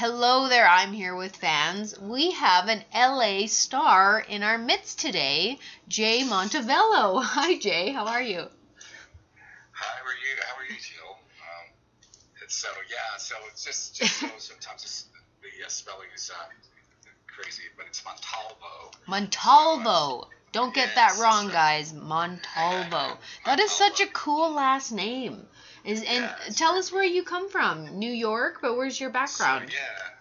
[0.00, 2.00] Hello there, I'm here with fans.
[2.00, 7.22] We have an LA star in our midst today, Jay Montevello.
[7.22, 7.92] Hi, Jay.
[7.92, 8.38] How are you?
[9.72, 10.36] Hi, how are you?
[10.40, 11.10] How are you, Jill?
[11.10, 11.66] Um,
[12.42, 13.18] it's so yeah.
[13.18, 15.04] So it's just just so sometimes it's,
[15.42, 16.48] the uh, spelling is uh,
[17.26, 18.92] crazy, but it's Montalvo.
[19.06, 20.28] Montalvo.
[20.52, 21.92] Don't get that wrong, guys.
[21.92, 23.18] Montalvo.
[23.44, 25.46] That is such a cool last name.
[25.84, 27.98] Is and Yeah, tell us where you come from.
[27.98, 29.70] New York, but where's your background?
[29.70, 30.12] So, yeah,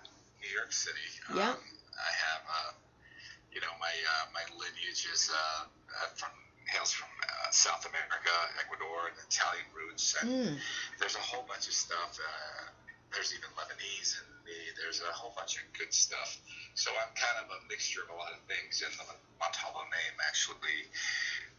[0.41, 0.97] New York City.
[1.35, 1.51] Yeah.
[1.51, 1.57] Um,
[1.99, 2.71] I have, uh,
[3.51, 6.29] you know, my uh, my lineage is uh, uh, from
[6.71, 8.31] hails from uh, South America,
[8.63, 10.59] Ecuador, and Italian roots, and Mm.
[10.99, 12.17] there's a whole bunch of stuff.
[12.19, 12.69] Uh,
[13.13, 14.57] there's even Lebanese in me.
[14.77, 16.37] There's a whole bunch of good stuff.
[16.77, 18.85] So I'm kind of a mixture of a lot of things.
[18.85, 19.05] And the
[19.41, 20.79] Montalvo name actually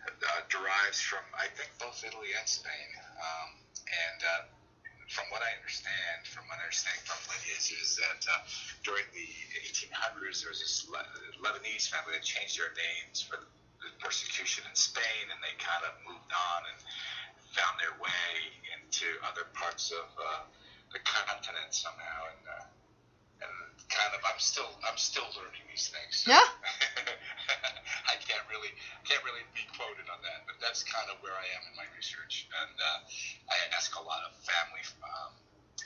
[0.06, 2.90] uh, derives from, I think, both Italy and Spain.
[3.18, 3.50] Um,
[3.90, 4.42] and uh,
[5.10, 8.46] from what I understand, from what I understand from lineage, is that uh,
[8.86, 9.26] during the
[9.66, 11.10] 1800s, there was this Le-
[11.42, 13.42] Lebanese family that changed their names for
[13.82, 16.78] the persecution in Spain, and they kind of moved on and
[17.50, 18.30] found their way
[18.78, 20.46] into other parts of uh,
[20.92, 23.54] the continent somehow, and uh, and
[23.88, 26.26] kind of I'm still I'm still learning these things.
[26.26, 26.44] So Yeah.
[28.12, 28.70] I can't really
[29.06, 31.88] can't really be quoted on that, but that's kind of where I am in my
[31.96, 32.98] research, and uh,
[33.50, 34.84] I ask a lot of family.
[35.02, 35.32] Um,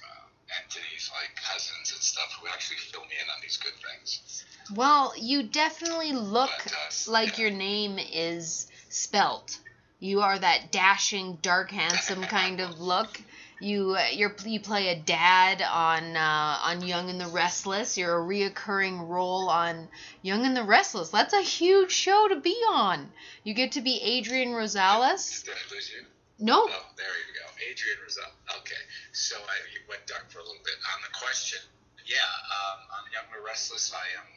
[0.04, 0.26] uh,
[0.60, 4.44] entities like cousins and stuff who actually fill me in on these good things.
[4.74, 7.44] Well, you definitely look But, uh, like yeah.
[7.44, 9.58] your name is spelt.
[10.00, 13.20] You are that dashing, dark, handsome kind of look.
[13.64, 17.96] You uh, you're, you play a dad on uh, on Young and the Restless.
[17.96, 19.88] You're a reoccurring role on
[20.20, 21.08] Young and the Restless.
[21.08, 23.08] That's a huge show to be on.
[23.42, 25.44] You get to be Adrian Rosales.
[25.44, 26.04] Did I lose you?
[26.38, 27.46] No, Oh, there you go.
[27.70, 28.36] Adrian Rosales.
[28.60, 28.82] Okay.
[29.12, 30.76] So I you went dark for a little bit.
[30.92, 31.64] On the question,
[32.04, 34.28] yeah, um, on Young and the Restless, I am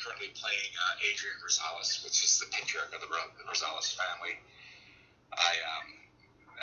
[0.00, 4.40] currently playing uh, Adrian Rosales, which is the patriarch of the the Rosales family.
[5.36, 6.05] I um,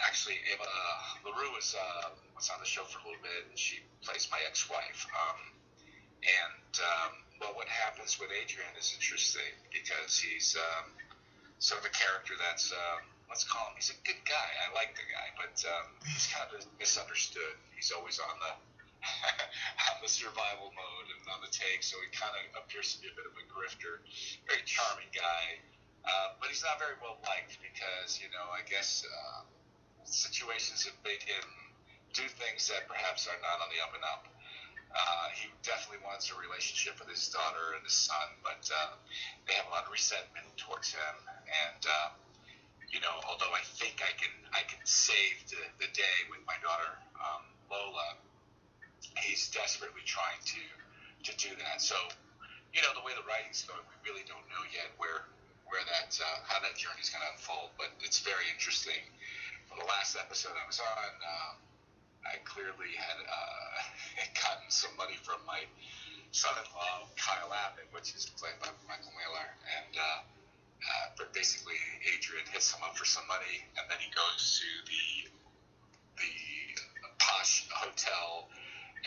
[0.08, 3.80] actually, uh, LaRue was, uh, was on the show for a little bit, and she
[4.02, 5.06] plays my ex-wife.
[5.14, 5.40] Um,
[6.24, 10.88] and, um, well, what happens with Adrian is interesting because he's um,
[11.60, 14.50] sort of a character that's, um, let's call him, he's a good guy.
[14.64, 17.60] I like the guy, but um, he's kind of misunderstood.
[17.76, 18.54] He's always on the
[19.92, 23.12] on the survival mode and on the take, so he kind of appears to be
[23.12, 24.00] a bit of a grifter.
[24.48, 25.60] Very charming guy,
[26.08, 29.44] uh, but he's not very well liked because, you know, I guess uh,
[30.06, 31.46] situations have made him
[32.14, 34.24] do things that perhaps are not on the up and up.
[34.94, 38.94] Uh, he definitely wants a relationship with his daughter and his son, but uh,
[39.50, 41.16] they have a lot of resentment towards him.
[41.50, 42.10] And uh,
[42.94, 46.54] you know, although I think I can I can save the, the day with my
[46.62, 47.42] daughter um,
[47.74, 48.22] Lola,
[49.18, 50.62] he's desperately trying to
[51.26, 51.82] to do that.
[51.82, 51.98] So,
[52.70, 55.26] you know, the way the writing's going, we really don't know yet where
[55.66, 57.74] where that uh, how that journey's going to unfold.
[57.82, 59.02] But it's very interesting.
[59.74, 61.56] For the last episode I was on, um,
[62.30, 65.66] I clearly had uh, gotten some money from my
[66.30, 69.50] son-in-law Kyle Abbott, which is played by Michael Mealor,
[69.82, 69.98] and.
[69.98, 70.22] Uh,
[70.84, 71.80] uh, but basically,
[72.12, 75.32] Adrian hits him up for some money, and then he goes to the
[76.20, 76.34] the
[77.24, 78.52] posh hotel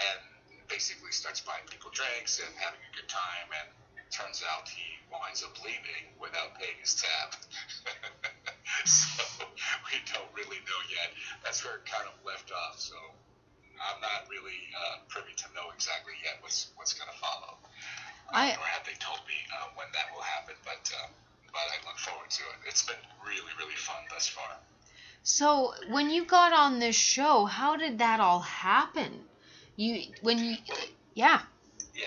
[0.00, 0.20] and
[0.72, 3.52] basically starts buying people drinks and having a good time.
[3.52, 3.68] And
[4.08, 7.36] turns out he winds up leaving without paying his tab.
[8.88, 9.25] so
[9.88, 11.14] we don't really know yet.
[11.42, 12.78] That's where it kind of left off.
[12.78, 12.96] So
[13.78, 17.58] I'm not really uh, privy to know exactly yet what's what's going to follow.
[18.32, 20.82] I- nor have they told me uh, when that will happen, but.
[20.90, 21.08] Uh,
[21.56, 22.68] but I look forward to it.
[22.68, 24.60] It's been really, really fun thus far.
[25.22, 29.24] So when you got on this show, how did that all happen?
[29.76, 30.56] You when you
[31.14, 31.40] yeah.
[31.94, 32.04] Yeah,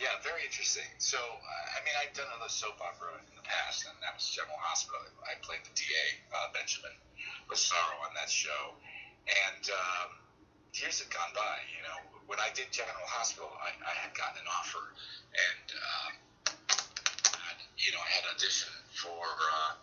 [0.00, 0.86] yeah, very interesting.
[0.98, 4.30] So, uh, I mean, I've done another soap opera in the past, and that was
[4.30, 5.02] General Hospital.
[5.26, 6.94] I played the DA, uh, Benjamin
[7.52, 8.72] Lazaro, on that show.
[9.28, 10.08] And um,
[10.72, 12.00] years had gone by, you know.
[12.24, 14.96] When I did General Hospital, I, I had gotten an offer,
[15.36, 16.12] and, um,
[17.76, 19.76] you know, I had auditioned for uh,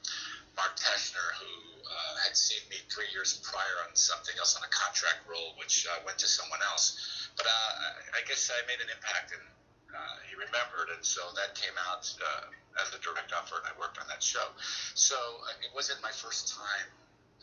[0.58, 1.54] Mark Teschner, who
[1.86, 5.86] uh, had seen me three years prior on something else on a contract role, which
[5.86, 6.98] uh, went to someone else.
[7.38, 9.46] But uh, I guess I made an impact, and
[9.94, 13.78] uh, he remembered, and so that came out uh, as a direct offer, and I
[13.78, 14.48] worked on that show.
[14.96, 16.90] So uh, it wasn't my first time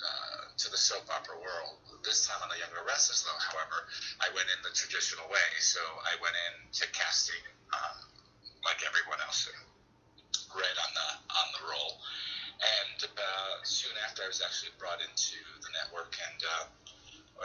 [0.01, 1.81] uh, to the soap opera world.
[2.05, 3.89] This time on The Younger Restless, though, however,
[4.23, 5.49] I went in the traditional way.
[5.59, 7.43] So I went in to casting
[7.75, 7.97] um,
[8.63, 9.59] like everyone else, and
[10.55, 11.99] read on the on the role.
[12.57, 16.65] And uh, soon after, I was actually brought into the network and uh,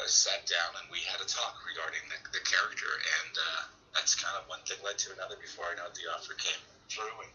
[0.07, 2.87] sat down, and we had a talk regarding the, the character.
[2.87, 3.61] And uh,
[3.91, 6.61] that's kind of one thing led to another before I know it, the offer came
[6.87, 7.33] through, and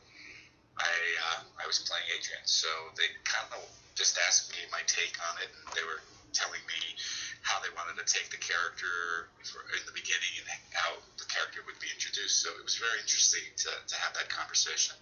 [0.78, 0.94] I
[1.32, 2.44] uh, I was playing Adrian.
[2.48, 3.60] So they kind of
[3.96, 6.04] just asked me my take on it, and they were
[6.36, 6.80] telling me
[7.40, 9.32] how they wanted to take the character
[9.72, 12.44] in the beginning and how the character would be introduced.
[12.44, 14.92] So it was very interesting to, to have that conversation.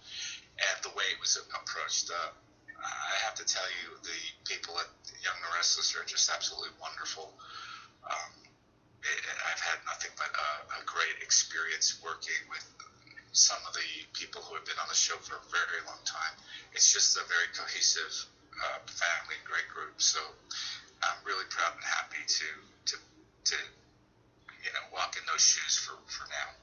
[0.55, 2.31] And the way it was approached, uh,
[2.79, 4.87] I have to tell you, the people at
[5.19, 7.35] Young and Restless are just absolutely wonderful.
[8.07, 8.31] Um,
[9.03, 9.19] it,
[9.51, 12.63] I've had nothing but a, a great experience working with
[13.35, 16.31] some of the people who have been on the show for a very long time.
[16.71, 18.31] It's just a very cohesive
[18.61, 20.01] uh, family, great group.
[20.01, 20.19] So
[21.03, 22.47] I'm really proud and happy to
[22.91, 22.95] to
[23.51, 23.55] to
[24.63, 26.55] you know walk in those shoes for for now.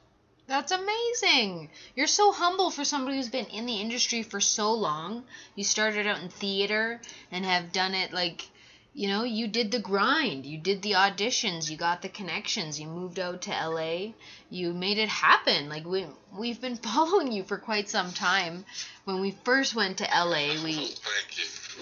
[0.48, 1.70] That's amazing.
[1.94, 5.24] You're so humble for somebody who's been in the industry for so long.
[5.54, 7.00] You started out in theater
[7.30, 8.48] and have done it like,
[8.92, 10.44] you know, you did the grind.
[10.44, 14.12] You did the auditions, you got the connections, you moved out to LA.
[14.50, 15.68] You made it happen.
[15.68, 16.06] Like we
[16.36, 18.64] we've been following you for quite some time.
[19.04, 20.92] When we first went to LA, we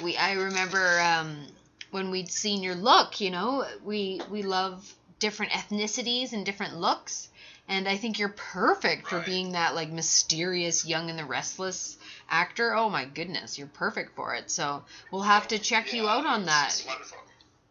[0.03, 1.47] we I remember um
[1.91, 7.29] when we'd seen your look, you know, we we love different ethnicities and different looks
[7.71, 11.97] and I think you're perfect for being that like mysterious young and the restless
[12.29, 12.75] actor.
[12.75, 14.51] Oh my goodness, you're perfect for it.
[14.51, 14.83] So
[15.13, 16.85] we'll have to check you out on that.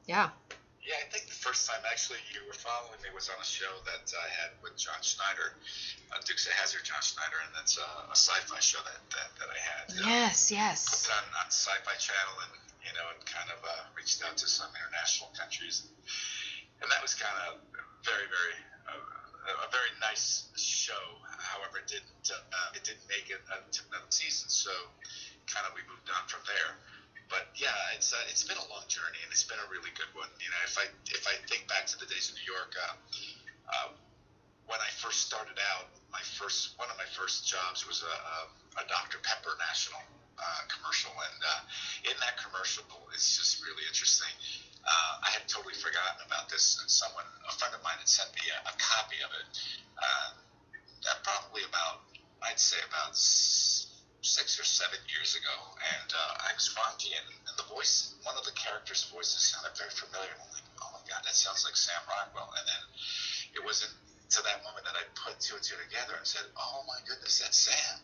[0.08, 0.30] Yeah.
[0.90, 3.70] Yeah, I think the first time actually you were following me was on a show
[3.86, 5.54] that I had with John Schneider,
[6.10, 9.50] uh, Dukes of Hazzard, John Schneider, and that's uh, a sci-fi show that that, that
[9.54, 9.84] I had.
[9.94, 10.82] uh, Yes, Put yes.
[11.14, 14.74] on, on Sci-Fi Channel, and you know, and kind of uh, reached out to some
[14.74, 15.86] international countries,
[16.82, 17.62] and that was kind of
[18.02, 18.58] very, very.
[18.90, 19.20] Uh,
[19.50, 21.02] a very nice show.
[21.26, 24.70] However, it didn't uh, it didn't make it to another season, so
[25.50, 26.78] kind of we moved on from there.
[27.30, 30.10] But yeah, it's uh, it's been a long journey, and it's been a really good
[30.18, 30.30] one.
[30.42, 32.94] You know, if I if I think back to the days in New York, uh,
[33.70, 33.90] uh,
[34.66, 38.38] when I first started out, my first one of my first jobs was a, a,
[38.82, 40.02] a Dr Pepper national
[40.42, 44.34] uh, commercial, and uh, in that commercial, it's just really interesting.
[44.82, 48.34] Uh, I had totally forgotten about this, and someone, a friend of mine, had sent
[48.34, 49.48] me a, a copy of it.
[51.24, 52.02] Probably about,
[52.42, 53.16] I'd say about
[54.40, 55.52] six or seven years ago,
[56.00, 59.76] and uh, I was watching it, and the voice, one of the characters' voices sounded
[59.76, 60.32] very familiar.
[60.32, 62.48] I'm like, oh my god, that sounds like Sam Rockwell.
[62.56, 62.84] And then
[63.60, 66.88] it wasn't to that moment that I put two and two together and said, oh
[66.88, 68.00] my goodness, that's Sam.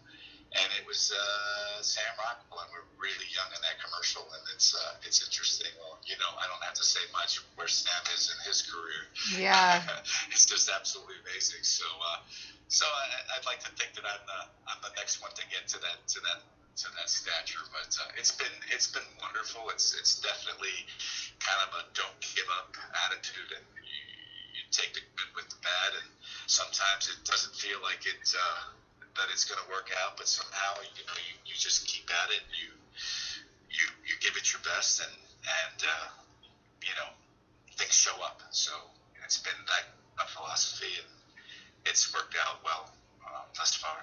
[0.95, 5.19] Was uh, Sam Rockwell, and we're really young in that commercial, and it's uh, it's
[5.19, 5.67] interesting.
[5.75, 9.03] Well, you know, I don't have to say much where Sam is in his career.
[9.35, 9.83] Yeah.
[10.31, 11.67] it's just absolutely amazing.
[11.67, 12.23] So, uh,
[12.71, 14.39] so I, I'd like to think that I'm the
[14.71, 17.67] I'm the next one to get to that to that to that stature.
[17.75, 19.67] But uh, it's been it's been wonderful.
[19.75, 20.79] It's it's definitely
[21.43, 22.71] kind of a don't give up
[23.11, 23.99] attitude, and you,
[24.55, 26.07] you take the good with the bad, and
[26.47, 28.23] sometimes it doesn't feel like it.
[28.31, 28.79] Uh,
[29.15, 32.29] that it's going to work out, but somehow you know you, you just keep at
[32.31, 32.43] it.
[32.55, 32.71] You
[33.71, 36.07] you you give it your best, and and uh,
[36.81, 37.09] you know
[37.77, 38.41] things show up.
[38.51, 38.71] So
[39.23, 41.09] it's been that a philosophy, and
[41.85, 42.91] it's worked out well
[43.25, 43.97] uh, thus far.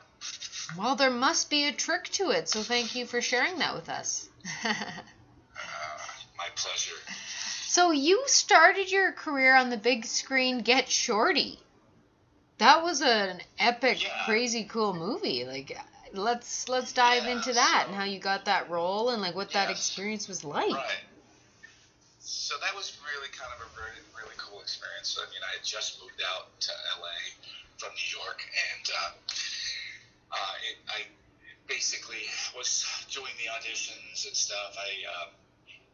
[0.78, 2.48] Well, there must be a trick to it.
[2.48, 4.28] So thank you for sharing that with us.
[5.54, 5.98] Uh,
[6.38, 6.96] my pleasure.
[7.66, 11.60] so you started your career on the big screen Get Shorty.
[12.62, 14.24] That was an epic, Yeah.
[14.24, 15.44] crazy cool movie.
[15.44, 15.76] Like
[16.14, 19.34] let's let's dive Yeah, into that so- and how you got that role and like
[19.34, 20.70] what that experience was like.
[20.70, 21.02] Right.
[22.20, 25.18] So that was really kind of a very, really cool experience.
[25.18, 27.18] I mean, I had just moved out to LA
[27.78, 29.10] from New York, and uh,
[30.30, 31.00] uh, it, I
[31.66, 32.22] basically
[32.56, 34.76] was doing the auditions and stuff.
[34.78, 35.26] I uh,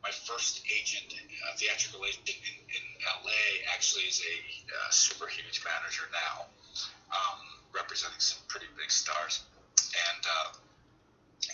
[0.02, 2.84] my first agent, uh, theatrical agent in, in
[3.24, 3.42] LA,
[3.74, 4.34] actually is a
[4.70, 6.46] uh, super huge manager now,
[7.10, 7.38] um,
[7.74, 9.44] representing some pretty big stars.
[9.78, 10.48] And uh,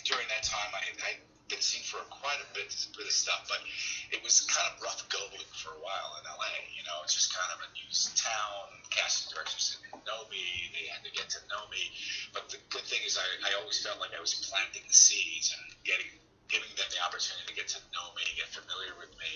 [0.05, 3.61] during that time, I, I'd been seen for quite a bit, bit of stuff, but
[4.09, 6.53] it was kind of rough going for a while in LA.
[6.73, 8.65] You know, it's just kind of a new town.
[8.89, 10.41] Casting directors didn't know me;
[10.73, 11.93] they had to get to know me.
[12.33, 15.53] But the good thing is, I, I always felt like I was planting the seeds
[15.53, 16.09] and getting
[16.49, 19.31] giving them the opportunity to get to know me, get familiar with me.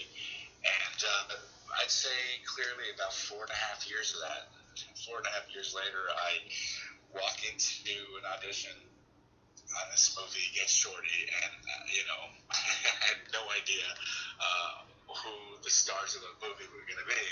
[0.62, 1.40] And uh,
[1.82, 2.14] I'd say
[2.46, 4.52] clearly about four and a half years of that.
[5.08, 6.40] Four and a half years later, I
[7.16, 8.76] walk into an audition
[9.70, 12.24] on this movie, Get Shorty, and uh, you know,
[12.54, 13.86] I had no idea
[14.42, 17.28] uh, who the stars of the movie were going to be.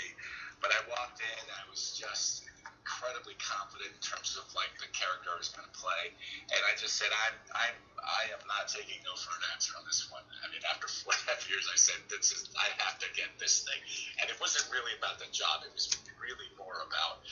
[0.58, 2.47] But I walked in, I was just
[2.88, 6.08] incredibly confident in terms of like the character I was going to play,
[6.48, 9.84] and I just said I'm I'm I am not taking no for an answer on
[9.84, 10.24] this one.
[10.40, 13.08] I mean, after four and a half years, I said this is I have to
[13.12, 13.76] get this thing,
[14.24, 15.68] and it wasn't really about the job.
[15.68, 17.28] It was really more about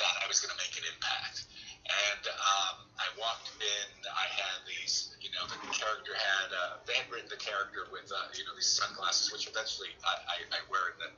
[0.00, 1.44] that I was going to make an impact.
[1.88, 3.88] And um, I walked in.
[4.04, 8.08] I had these, you know, the character had uh, they had written the character with
[8.12, 11.10] uh, you know these sunglasses, which eventually I, I, I wear in the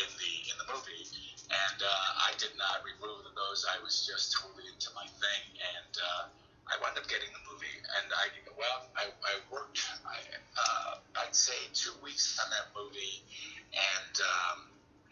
[0.00, 3.64] in the in the movie and uh, I did not remove those.
[3.64, 6.22] I was just totally into my thing, and uh,
[6.68, 7.72] I wound up getting the movie.
[7.96, 8.28] And I
[8.58, 9.80] well, I, I worked.
[10.04, 10.18] I
[10.58, 10.92] uh,
[11.24, 13.24] I'd say two weeks on that movie,
[13.72, 14.58] and um,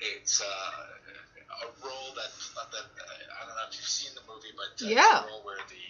[0.00, 2.32] it's uh, a role that
[2.72, 5.00] that I don't know if you've seen the movie, but uh, Yeah.
[5.00, 5.84] it's a role where the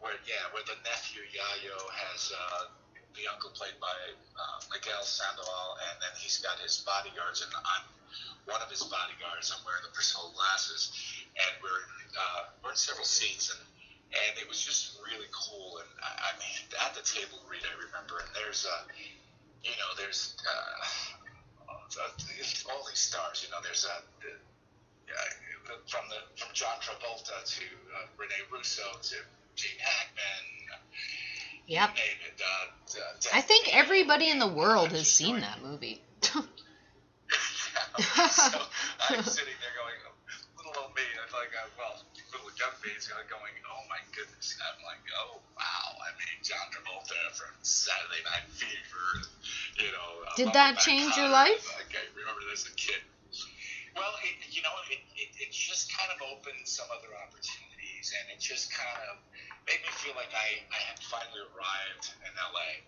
[0.00, 2.68] where yeah where the nephew Yayo has uh,
[3.16, 3.94] the uncle played by
[4.36, 7.84] uh, Miguel Sandoval, and then he's got his bodyguards, and I'm
[8.48, 9.52] one of his bodyguards.
[9.52, 10.90] I'm wearing the Priscilla glasses,
[11.36, 13.60] and we're in, uh, we're in several scenes, and
[14.08, 15.78] and it was just really cool.
[15.84, 18.88] And I, I mean, at the table read, I remember, and there's uh,
[19.62, 23.44] you know, there's uh, uh, all these stars.
[23.44, 27.64] You know, there's uh, the, uh, from the from John Travolta to
[27.96, 29.16] uh, Rene Russo to
[29.56, 30.44] Gene Hackman.
[31.66, 31.90] Yep.
[31.90, 32.38] You name it.
[32.38, 36.00] D- d- I think everybody in the world has seen that movie.
[38.30, 38.62] so
[39.10, 39.98] I'm sitting there going,
[40.54, 41.98] little old me, I like, uh, well,
[42.30, 44.54] little young me is going, oh my goodness.
[44.62, 45.98] I'm like, oh wow.
[45.98, 49.26] I mean, John Travolta from Saturday Night Fever,
[49.82, 50.30] you know.
[50.38, 51.66] Did that change your Mann-Carter, life?
[51.74, 53.02] Like, I remember this as a kid.
[53.98, 58.30] Well, it, you know, it, it, it just kind of opened some other opportunities, and
[58.30, 59.18] it just kind of
[59.66, 62.78] made me feel like I, I had finally arrived in LA.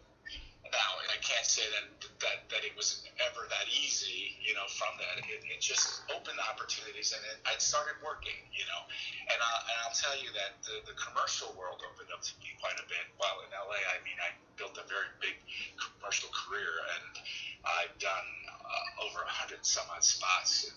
[0.70, 1.86] Now, I can't say that
[2.22, 5.18] that, that it was ever that easy, you know, from that.
[5.26, 8.82] It, it just opened opportunities, and it, I started working, you know.
[9.30, 12.54] And, I, and I'll tell you that the, the commercial world opened up to me
[12.62, 13.02] quite a bit.
[13.18, 15.36] While in LA, I mean, I built a very big
[15.74, 17.18] commercial career, and
[17.66, 20.74] I've done uh, over a hundred some odd spots in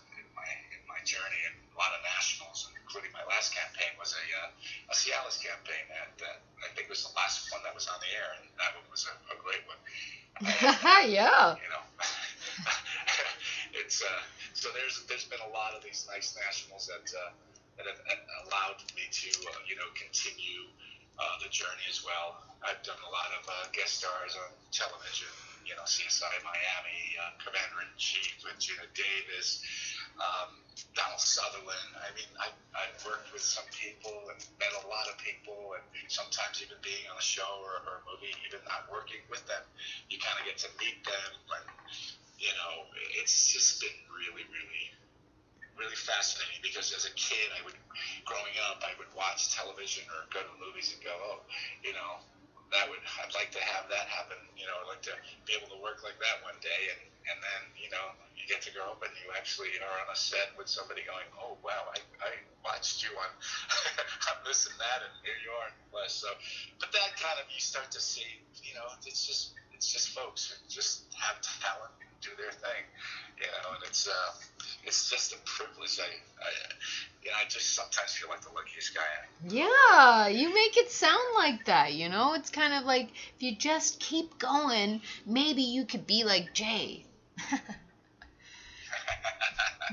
[0.94, 4.96] my journey, and a lot of nationals, including my last campaign was a uh, a
[4.96, 8.30] Cialis campaign that, that I think was the last one that was on the air,
[8.38, 9.82] and that one was a, a great one.
[11.10, 11.58] yeah.
[11.58, 11.84] You know,
[13.82, 14.22] it's uh,
[14.54, 17.34] so there's there's been a lot of these nice nationals that uh,
[17.78, 18.02] that have
[18.46, 20.70] allowed me to uh, you know continue
[21.18, 22.42] uh, the journey as well.
[22.64, 25.30] I've done a lot of uh, guest stars on television,
[25.66, 29.64] you know, CSI Miami, uh, Commander in Chief with Geena Davis,
[30.20, 30.60] um,
[30.94, 31.90] Donald Sutherland.
[32.00, 35.84] I mean, I, I've worked with some people and met a lot of people, and
[36.12, 39.64] sometimes even being on a show or, or a movie, even not working with them,
[40.12, 41.66] you kind of get to meet them, and
[42.38, 42.90] you know,
[43.20, 44.86] it's just been really, really
[45.78, 47.74] really fascinating because as a kid, I would,
[48.26, 51.42] growing up, I would watch television or go to movies and go, oh,
[51.82, 52.22] you know,
[52.74, 54.38] that would, I'd like to have that happen.
[54.58, 55.16] You know, I'd like to
[55.46, 56.90] be able to work like that one day.
[56.90, 60.10] And, and then, you know, you get to grow up and you actually are on
[60.10, 62.32] a set with somebody going, oh, wow, I, I
[62.66, 63.32] watched you on,
[64.34, 66.18] on this and that, and here you are in flesh.
[66.18, 66.34] So,
[66.82, 70.50] but that kind of, you start to see, you know, it's just, it's just folks
[70.50, 72.84] who just have talent do their thing,
[73.40, 74.32] you know, and it's, uh,
[74.86, 76.00] it's just a privilege.
[76.00, 76.06] I,
[76.44, 76.50] I,
[77.24, 79.02] you know, I just sometimes feel like the luckiest guy.
[79.48, 82.34] Yeah, you make it sound like that, you know?
[82.34, 87.06] It's kind of like if you just keep going, maybe you could be like Jay.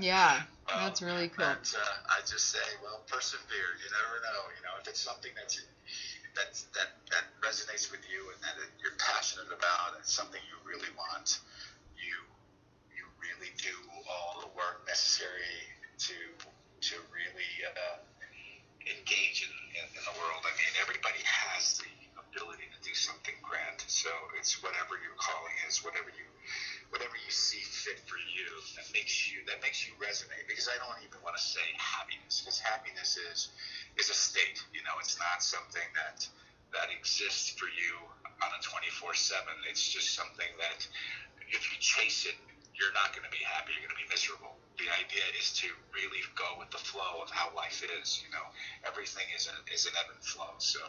[0.01, 1.47] yeah, Well, that's really cool.
[1.47, 3.75] But uh, I just say, well, persevere.
[3.83, 4.43] You never know.
[4.57, 5.63] You know, if it's something that you,
[6.37, 10.91] that that that resonates with you and that you're passionate about, and something you really
[10.97, 11.41] want,
[13.41, 13.73] really do
[14.05, 15.57] all the work necessary
[15.97, 16.17] to
[16.81, 17.97] to really uh,
[18.85, 20.41] engage in, in, in the world.
[20.45, 23.81] I mean, everybody has the ability to do something grand.
[23.85, 24.09] So
[24.41, 26.29] it's whatever your calling is, whatever you
[26.93, 30.45] whatever you see fit for you that makes you that makes you resonate.
[30.45, 33.49] Because I don't even want to say happiness, because happiness is
[33.97, 34.61] is a state.
[34.77, 36.29] You know, it's not something that
[36.77, 37.97] that exists for you
[38.45, 39.09] on a 24/7.
[39.69, 40.85] It's just something that
[41.53, 42.37] if you chase it,
[42.81, 43.77] you're not going to be happy.
[43.77, 44.57] You're going to be miserable.
[44.81, 48.25] The idea is to really go with the flow of how life is.
[48.25, 48.49] You know,
[48.89, 50.57] everything is an, is an ebb and flow.
[50.57, 50.81] So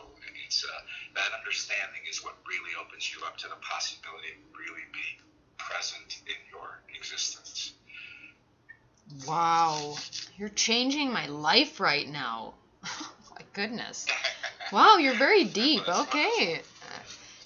[0.48, 0.71] it's uh,
[1.19, 5.19] that understanding is what really opens you up to the possibility of really being
[5.60, 7.75] present in your existence.
[9.27, 9.98] Wow,
[10.39, 12.53] you're changing my life right now.
[12.81, 14.07] my goodness.
[14.71, 15.83] Wow, you're very deep.
[15.91, 16.62] Okay.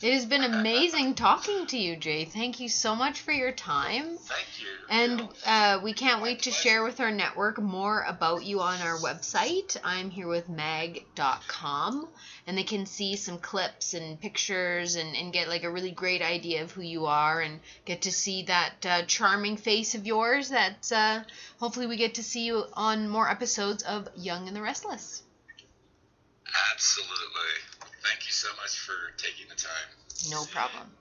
[0.06, 2.26] It has been amazing talking to you, Jay.
[2.26, 4.18] Thank you so much for your time.
[4.18, 4.68] Thank you.
[4.88, 9.00] And uh, we can't wait to share with our network more about you on our
[9.00, 9.76] website.
[9.84, 12.08] I'm here with mag.com,
[12.46, 16.22] and they can see some clips and pictures and, and get like a really great
[16.22, 20.50] idea of who you are and get to see that uh, charming face of yours
[20.50, 21.22] that uh,
[21.60, 25.24] hopefully we get to see you on more episodes of Young and the Restless.
[26.74, 27.75] Absolutely.
[28.08, 29.90] Thank you so much for taking the time.
[30.30, 30.92] No problem.